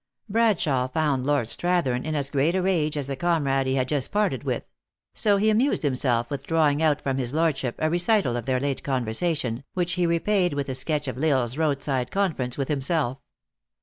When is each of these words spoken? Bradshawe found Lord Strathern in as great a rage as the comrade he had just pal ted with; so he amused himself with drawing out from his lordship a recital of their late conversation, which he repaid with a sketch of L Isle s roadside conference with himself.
Bradshawe 0.31 0.87
found 0.91 1.27
Lord 1.27 1.45
Strathern 1.47 2.03
in 2.05 2.15
as 2.15 2.31
great 2.31 2.55
a 2.55 2.61
rage 2.63 2.97
as 2.97 3.05
the 3.07 3.15
comrade 3.15 3.67
he 3.67 3.75
had 3.75 3.87
just 3.87 4.11
pal 4.11 4.31
ted 4.31 4.43
with; 4.43 4.63
so 5.13 5.37
he 5.37 5.51
amused 5.51 5.83
himself 5.83 6.31
with 6.31 6.41
drawing 6.47 6.81
out 6.81 6.99
from 7.01 7.19
his 7.19 7.35
lordship 7.35 7.75
a 7.77 7.87
recital 7.87 8.35
of 8.35 8.47
their 8.47 8.59
late 8.59 8.83
conversation, 8.83 9.63
which 9.75 9.91
he 9.93 10.07
repaid 10.07 10.55
with 10.55 10.67
a 10.69 10.73
sketch 10.73 11.07
of 11.07 11.23
L 11.23 11.37
Isle 11.37 11.43
s 11.43 11.55
roadside 11.55 12.09
conference 12.09 12.57
with 12.57 12.67
himself. 12.67 13.19